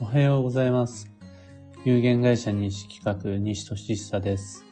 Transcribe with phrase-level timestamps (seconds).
[0.00, 1.08] おはようございます。
[1.84, 4.64] 有限会社西企画西俊久です。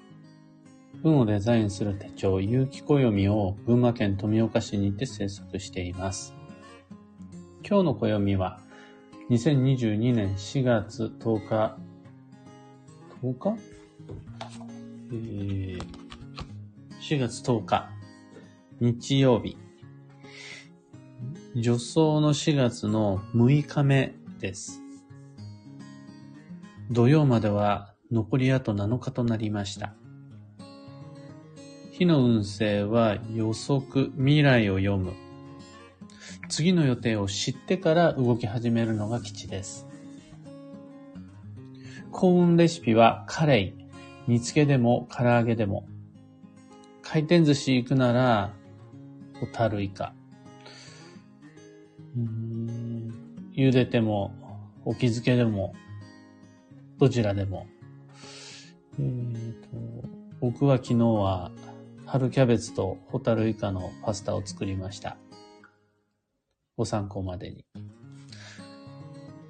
[1.01, 6.35] 文をデザインする手帳、有機暦を群馬県富岡市にて制作しています。
[7.65, 8.59] 今日の暦は、
[9.31, 11.77] 2022年4月10日、
[13.23, 13.59] 10日？
[15.13, 15.79] えー、
[17.01, 17.89] 4月10日、
[18.81, 19.57] 日曜日。
[21.55, 24.82] 助走の4月の6日目です。
[26.93, 29.95] 土曜までは残りあと7日となりました。
[31.91, 35.15] 日の運勢は予測、未来を読む。
[36.51, 39.87] 次の予定を知ってから動き始めるのが吉です。
[42.11, 43.75] 幸運レシピはカレイ、
[44.29, 45.89] 煮付けでも唐揚げでも。
[47.01, 48.53] 回転寿司行くなら、
[49.41, 50.13] ホタルイカ。
[53.55, 54.35] 茹でても、
[54.85, 55.75] お気づけでも、
[57.03, 57.67] どちらでも。
[58.97, 59.69] えーと、
[60.41, 61.51] 僕は昨日は
[62.07, 65.17] 春キャベツとホタルイカのパスタを作りました。
[66.77, 67.65] ご参考までに。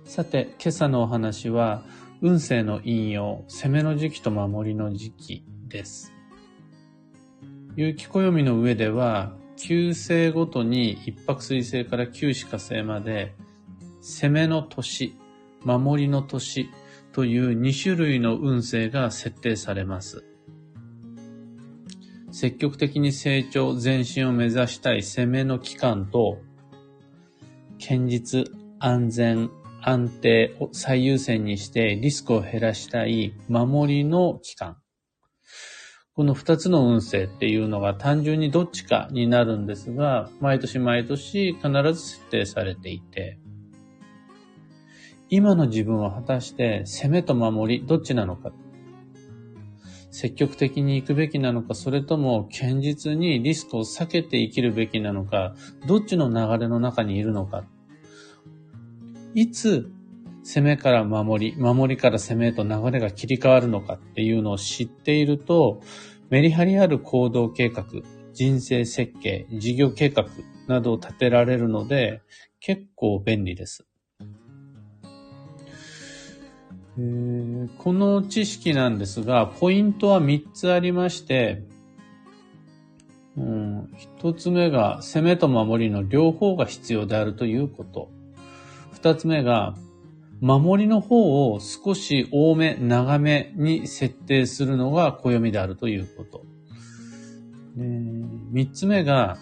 [0.07, 1.85] さて、今朝のお話は、
[2.23, 6.11] 運勢の引用、攻めの時期と守りの時期です。
[7.77, 13.35] 有機暦の上では、旧星ごとに一泊水星から九死火星まで、
[14.01, 15.15] 攻めの年、
[15.65, 16.71] 守りの年
[17.13, 20.25] という2種類の運勢が設定されます。
[22.31, 26.39] 積極的に成長、前進を目指したい攻めの期間と、
[27.79, 28.47] 堅実、
[28.79, 29.51] 安全、
[29.83, 34.79] 安定を最優先にしてリスクを減らしたい守りの期間。
[36.15, 43.39] この二つの運勢っていうのが単純にどっちかになるんですが、毎年毎年必ず設定されていて、
[45.35, 48.53] 今の自分は果たして攻めと守りどっちなのか。
[50.11, 55.55] 積極的に行くべきなのか、それとも堅実にリスクを避けて生きるべきなのか、
[55.87, 57.65] どっちの流れの中にいるのか。
[59.33, 59.91] いつ
[60.43, 65.81] 攻めから守り、守りから攻めへと流れが切り替わるのかっていうのを知っていると、
[66.29, 67.87] メリハリある行動計画、
[68.35, 70.27] 人生設計、事業計画
[70.69, 72.21] などを立てられるので、
[72.61, 73.87] 結構便利です。
[76.99, 81.63] えこの知識なんですが、ポイントは3つありまして、
[83.37, 83.85] うん、
[84.21, 88.11] 1つ目が攻めと守りの両方が必要であるということ。
[89.01, 89.75] 2つ目が
[90.41, 96.45] 守りの方を少し多め、長めに設定するのが暦であるということ。
[97.77, 99.39] で3つ目が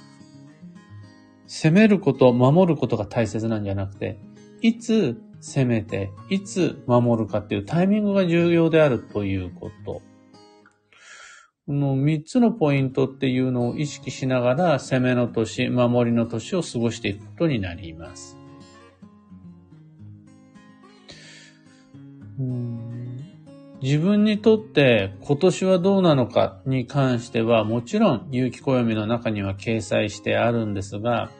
[1.48, 4.20] 攻めること、守ることが大切なんじゃなくて、
[4.62, 10.02] いつ攻めて、いつ守るかっていうタイミングが重要であるということ。
[11.66, 18.36] この3つのポイントっていうのを意識しながら攻めの年、守りの年を過ごしていくことになります。
[23.82, 31.30] 自分にとって今年はどうなのかに関してはもちろん有機暦の中には掲載してあるんですが、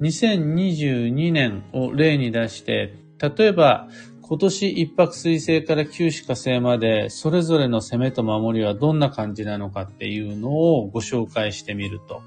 [0.00, 3.88] 2022年を例に出して、例えば
[4.22, 12.22] 今年一泊水星から九死火星までそれぞれの攻めと守りはどんな感じなのかっていうのをご紹介してみると。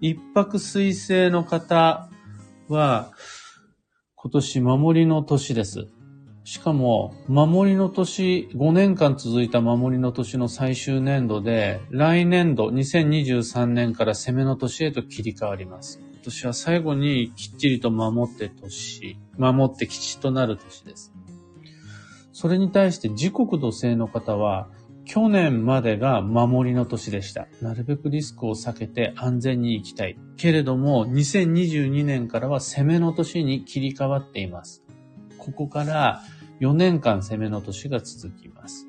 [0.00, 2.08] 一泊水星の方
[2.68, 3.10] は
[4.14, 5.88] 今年守りの年です。
[6.44, 16.00] しかも、守りの年、5年間続いた守りの年の最終年度で、来年度、2023年から攻めの年へと切り替わります。
[16.28, 21.12] 年は最後にきっちりと守って年、守って吉となる年です。
[22.32, 24.68] それに対して時刻土星の方は、
[25.06, 27.48] 去年までが守りの年でした。
[27.62, 30.18] なるべくリスクを避けて安全に行きたい。
[30.36, 34.82] けれども、2022年からは攻めの年に切り替わっています。
[35.38, 36.22] ここから
[36.60, 38.87] 4年間攻めの年が続きます。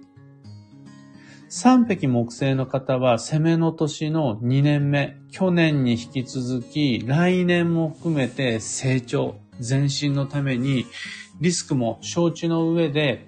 [1.52, 10.86] 三匹木星の方は攻めの年の2年目、去年に引き続き来年も含めて成長、前進のために
[11.42, 13.26] リスクも承知の上で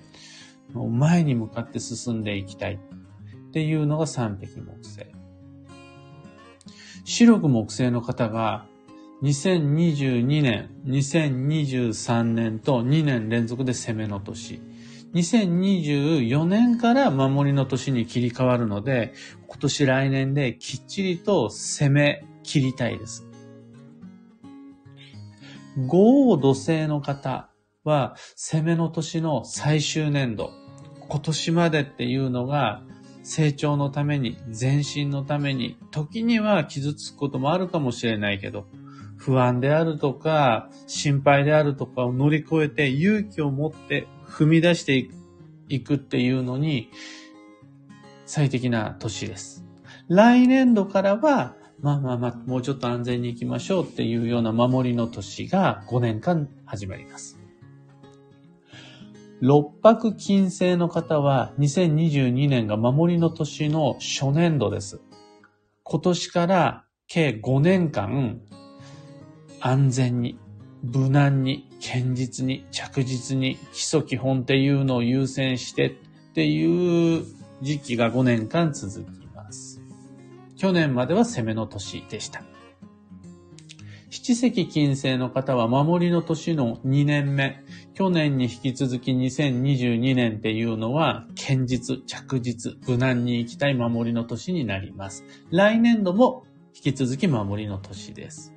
[0.71, 5.07] 前に向かって進んでいきたいっていうのが三匹木星。
[7.03, 8.67] 白く木星の方が
[9.23, 14.61] 2022年、2023年と2年連続で攻めの年。
[15.13, 19.13] 2024年から守りの年に切り替わるので、
[19.47, 23.27] 今年来年できっちりと攻め切りたいです。
[25.87, 27.49] 豪土星の方
[27.83, 30.51] は攻めの年の最終年度。
[31.09, 32.81] 今年までっていうのが
[33.23, 38.65] 成長のために、前進のために、時には傷つくこともあるかもしれないけど、
[39.17, 45.09] 不安であるとか、心配であるとかを乗り越えて勇気を持って踏み出して
[45.67, 46.89] いくっていうのに
[48.25, 49.65] 最適な年です。
[50.07, 57.39] 来年度からは、まあまあまあ、もうちょっと安全に行きましょうっていうような守りの年が5年間始まります。
[59.41, 65.01] 六白金星の方は2022年が守りの年の初年度です。
[65.83, 68.39] 今年から計5年間
[69.59, 70.39] 安全に、
[70.83, 75.91] 無難に、堅実に、着実に、基礎基本っていうのを優先してっ
[76.33, 77.23] ていう
[77.61, 79.81] 時期が5年間続きます。
[80.57, 82.43] 去年までは攻めの年でした。
[84.09, 87.63] 七石金星の方は守りの年の2年目。
[87.93, 95.23] 去年に引き続き2022年っていうのは、堅実、着実、無難に行きたい守りの年になります。
[95.49, 96.43] 来年度も
[96.73, 98.53] 引き続き守りの年です。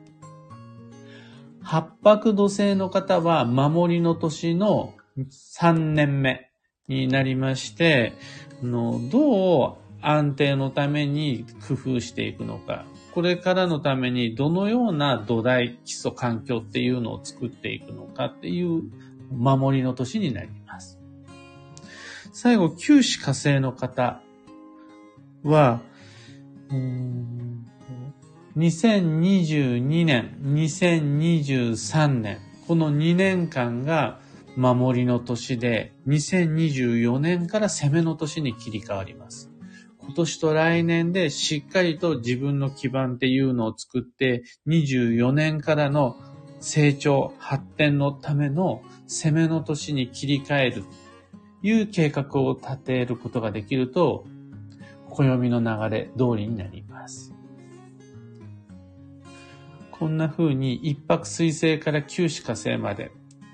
[1.65, 6.51] 八白土星の方は守りの年の3年目
[6.89, 8.13] になりまして、
[8.63, 18.83] のどう安定のために工夫していくのか、これからのためにどのような土台、基礎環境っていうのを作っていくのかっていう
[19.33, 21.01] 守りの年になります。
[22.33, 24.21] 最後、九死火星の方
[25.43, 25.81] は、
[28.57, 34.21] 2022年、2023年、この2年間が
[34.57, 39.51] 守りの年で、2024年から攻めの年に切り替わります。
[39.99, 46.15] 今年と来年でしっかりと自分の基盤っていうのを作って、24年からの
[46.61, 50.89] 成長、発展のための攻めの年に切り替えると、
[51.65, 54.27] いう計画を立てることができると、
[55.09, 57.34] 暦の流れ通りになります。
[60.05, 63.11] こんな風に一泊水星から九死火星まで、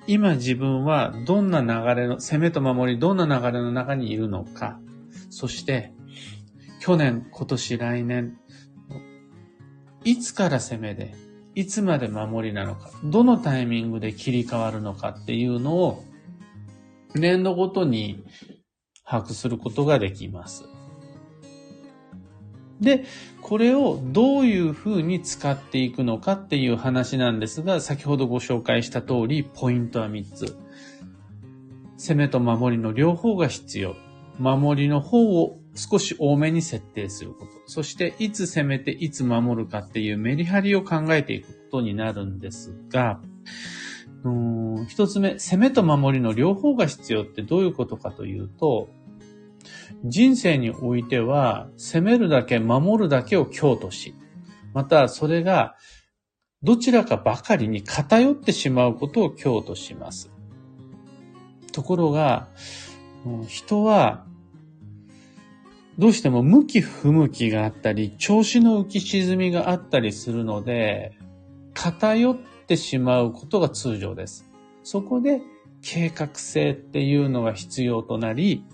[0.08, 4.80] 今自分はどんな流れの、攻めと守り、どんな流れの中にいるのか、
[5.30, 5.92] そして、
[6.80, 8.36] 去年、今年、来年、
[10.02, 11.14] いつから攻めで、
[11.54, 16.02] いつまで守りなのか、どのタイミングで切り替わるのかっていうのを、
[17.14, 18.24] 年度ごとに
[19.04, 20.64] 把握することができます。
[22.80, 23.04] で、
[23.42, 30.56] これをどういうふうに使っていくのかっていう話なんですが、先ほどご紹介した通り、ポイントは3つ。
[31.98, 33.96] 攻めと守りの両方が必要。
[34.38, 37.52] 守りの方を少し多めに設定すること。
[37.66, 43.20] そして、いつ攻めていつ守るかっていうメリハリを考えていくことになるんですが、
[44.88, 48.88] 一つ目、攻めと守りの両方が必要ってどういうことかというと、
[50.04, 54.14] 人生においては、攻めるだけ、守るだけを強とし、
[54.72, 55.76] またそれが
[56.62, 60.30] どちらかばかりに偏ってしまうことを強とします。
[61.72, 62.48] ところが、
[63.48, 64.26] 人は、
[65.98, 71.12] どうしても向き不向きがあったり、調子の浮き沈みがあったりするので、
[71.72, 72.36] 偏っ
[72.66, 74.46] てしまうことが通常です。
[74.82, 75.40] そこで
[75.82, 78.64] 計画性っていうのが必要となり、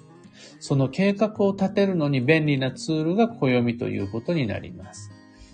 [0.60, 5.10] その計画を立てるのに便利なツールが暦ということになります。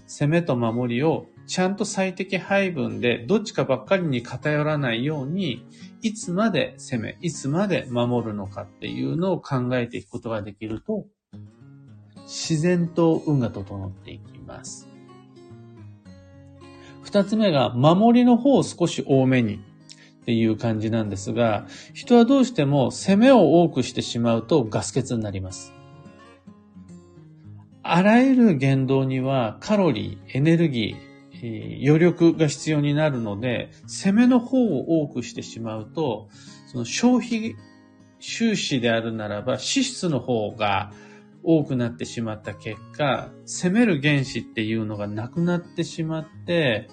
[0.07, 5.67] 攻めと守りをちゃんと最適配分でどっちかばっかりに偏らないように、
[6.03, 11.07] いつまで攻め、いつまで守るのかっていうのを考えていくことができると、
[12.25, 14.89] 自然と運が整っていきます。
[17.03, 19.61] 二つ目が、守りの方を少し多めに。
[20.23, 25.73] っていう感じなんですが、人はどうしても攻めを多くしてしまうとガス欠になります。
[27.83, 36.29] あらゆる言動にはカロリー、エネルギー、余力が必要になるので、攻めの方を多くしてしまうと、
[36.69, 37.57] その消費
[38.21, 40.93] 収支であるならば、支出の方が
[41.43, 46.89] 多くなってしまった結果、攻める原子っていうのがなくなってしまって、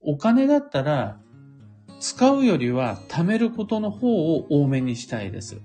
[0.00, 1.20] お金だったら
[2.02, 5.62] 使うよりは貯めることの方を多めにしたいです。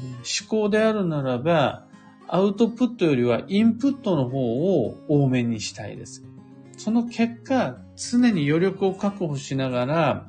[0.00, 1.86] 思考であるならば、
[2.28, 6.24] アウトプットよりはインプットの方を多めにしたいです。
[6.78, 10.28] その結果、常に余力を確保しながら、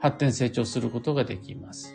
[0.00, 1.94] 発展成長することができます。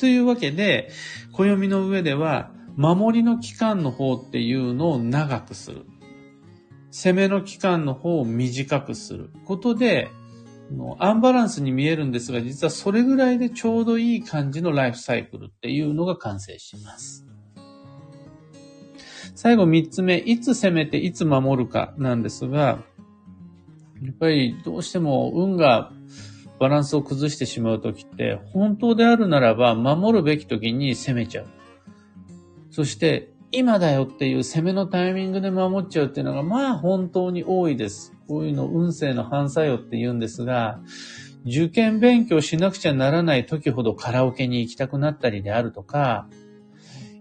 [0.00, 0.90] というわけで、
[1.30, 5.86] 暦の上では、守りの期間の方っていうのを長くする。
[6.92, 10.10] 攻めの期間の方を短くすることで、
[10.98, 17.26] アンバランスに見えるんですが、実はそれぐらいでちょうどいい感じのライフサイクルっていうのが完成します。
[19.34, 22.84] 最後三つ目、いつ攻めていつ守るかなんですが、
[24.02, 25.92] やっぱりどうしても運が
[26.58, 31.46] バランスを崩してしまうときって、本当であるならば守るべきときに攻めちゃう。
[32.70, 38.14] そして、今だよっていう攻めのタイミングで守っちゃうっていうのが、まあ本当に多いです。
[38.26, 40.80] こういうの運勢の反作用って言うんですが、
[41.44, 46.28] 受験勉強しなくちゃならない時ほどカラオケに行きたくなったりであるとか、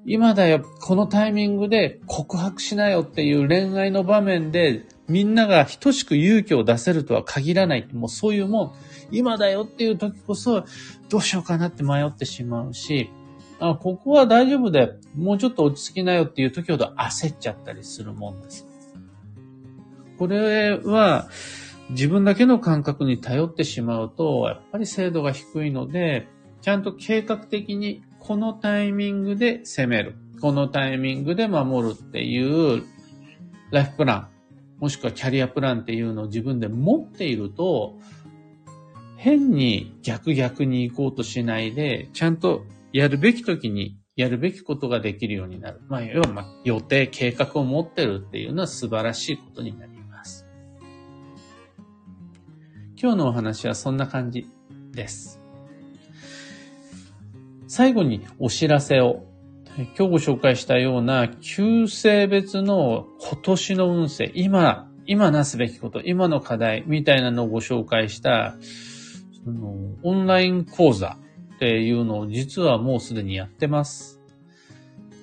[0.05, 7.88] 今だよ、このタイミングで告白しなよっていう恋愛の場面でみんなが等しく勇気を出せるとは限らない。
[7.91, 8.71] もうそういうもん、
[9.11, 10.63] 今だよっていう時こそ
[11.09, 13.09] どうしようかなって迷ってしまうし、
[13.62, 18.68] あ、ここは大丈夫で、もうちょっと落ち着きなよっていう時ほど焦っちゃったりするもんです。
[20.18, 21.30] これは、
[21.91, 26.27] 自分だけの感覚に頼ってしまうと、やっぱり精度が低いので、
[26.62, 30.15] ちゃんと計画的にこのタイミングで攻める。
[30.41, 32.84] このタイミングで守るっていう
[33.70, 34.27] ライフプラン、
[34.80, 38.00] もしくはキャリアプランっていうのを自分で持っていると、
[39.18, 45.81] 変に逆逆に行こうとしないで、ちゃんとやるべき時にやるべきことができるようになる。
[45.88, 50.45] まあ、要は、まあ予定、計画を持ってるっていうのは素晴らしいことになります。
[53.01, 54.48] 今日のお話はそんな感じ
[54.91, 55.39] です。
[57.67, 59.25] 最後にお知らせを。
[59.77, 68.57] 今日ご紹介したような旧性別の今年の運勢、今、今なすべきこと、今の課題みたいなのをご紹介した、
[69.45, 71.17] そのオンライン講座
[71.62, 74.20] っていうのを実はもうすでにやってます。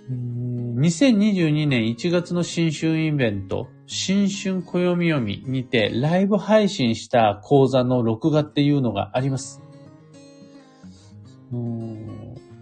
[0.08, 9.60] 2022年1月の新春イベント、新春暦読みにてライブ配信した講座の録画っていうのがあります。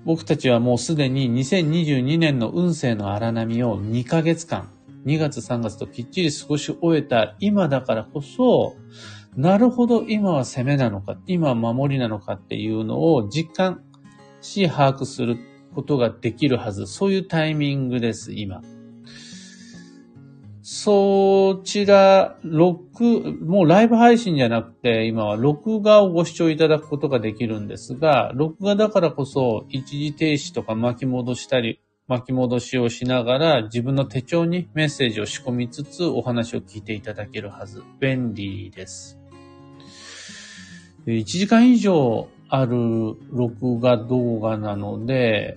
[0.07, 4.71] 僕たちはもうすでに2022年の運勢の荒波を2ヶ月間、
[5.05, 8.75] 2月3月ときっちり過ごし終えた今だからこそ、
[9.37, 13.83] なるほど、今は攻めなのか、今は守りなのかっていうのを実感
[14.41, 15.37] し、把握する
[15.75, 16.87] ことができるはず。
[16.87, 18.63] そういうタイミングです、今。
[20.63, 37.83] そちら、録、もうライブ配信じゃなくて、今は録画をご視聴いただくことができるんですが、録画だからこそ、一時停止とか巻き戻したり、巻き戻しをしながら自分の手帳にメッセージを仕込みつつお話を聞いていただけるはず。
[38.01, 39.19] 便利です。
[41.07, 45.57] 1時間以上ある録画動画なので、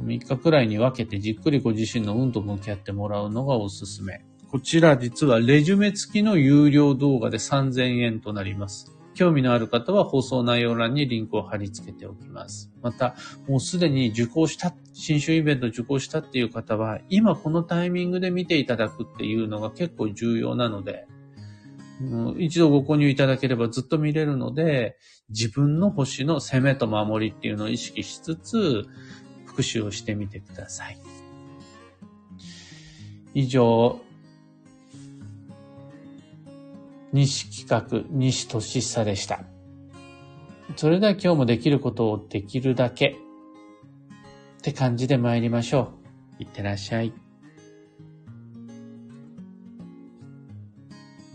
[0.00, 4.24] 3日くらいに分けてじっくりご自身の運と向き合ってもらうのがおすすめ。
[4.50, 8.94] こちら実はレジュメ付きの有料動画で3000円となります。
[9.14, 12.70] 興味のある方は放送内容欄にリンクを貼り付けておきます。
[12.80, 13.16] また、
[13.48, 21.08] もうすでに受講した、新春イベント受講したっていう方は、今このタイミングで見ていただくっていうのが結構重要なので、
[22.38, 24.96] 一度ご購入いただければずっと見れるので、
[25.30, 28.86] 自分の星の攻めと守りっていうのを意識しつつ、
[29.46, 30.98] 復習をしてみてください。
[33.34, 34.00] 以上、
[37.12, 39.44] 西企画、西俊久でした。
[40.76, 43.16] それでは今日もできることをできるだけ
[44.58, 45.94] って感じで参りましょ
[46.38, 46.42] う。
[46.42, 47.12] いってらっしゃい。